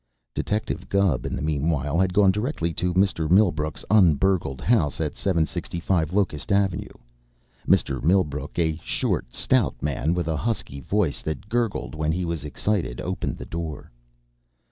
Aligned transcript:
Detective 0.33 0.89
Gubb 0.89 1.27
in 1.27 1.35
the 1.35 1.43
meanwhile 1.43 1.99
had 1.99 2.11
gone 2.11 2.31
directly 2.31 2.73
to 2.73 2.91
Mr. 2.95 3.29
Millbrook's 3.29 3.85
un 3.87 4.15
burgled 4.15 4.59
house 4.59 4.99
at 4.99 5.15
765 5.15 6.11
Locust 6.11 6.51
Avenue. 6.51 6.95
Mr. 7.67 8.01
Millbrook, 8.01 8.57
a 8.57 8.79
short, 8.81 9.31
stout 9.31 9.75
man 9.79 10.15
with 10.15 10.27
a 10.27 10.37
husky 10.37 10.79
voice 10.79 11.21
that 11.21 11.49
gurgled 11.49 11.93
when 11.93 12.11
he 12.11 12.25
was 12.25 12.43
excited, 12.45 12.99
opened 12.99 13.37
the 13.37 13.45
door. 13.45 13.91